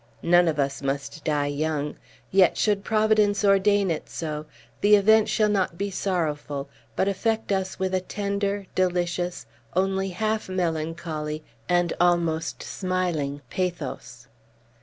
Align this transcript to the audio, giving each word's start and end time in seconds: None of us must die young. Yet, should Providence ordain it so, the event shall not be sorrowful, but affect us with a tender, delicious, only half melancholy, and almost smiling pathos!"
None 0.23 0.47
of 0.47 0.57
us 0.57 0.81
must 0.81 1.23
die 1.23 1.45
young. 1.45 1.95
Yet, 2.31 2.57
should 2.57 2.83
Providence 2.83 3.45
ordain 3.45 3.91
it 3.91 4.09
so, 4.09 4.47
the 4.81 4.95
event 4.95 5.29
shall 5.29 5.47
not 5.47 5.77
be 5.77 5.91
sorrowful, 5.91 6.67
but 6.95 7.07
affect 7.07 7.51
us 7.51 7.77
with 7.77 7.93
a 7.93 7.99
tender, 8.01 8.65
delicious, 8.73 9.45
only 9.75 10.09
half 10.09 10.49
melancholy, 10.49 11.43
and 11.69 11.93
almost 11.99 12.63
smiling 12.63 13.41
pathos!" 13.51 14.25